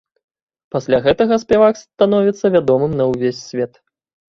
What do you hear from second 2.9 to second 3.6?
на ўвесь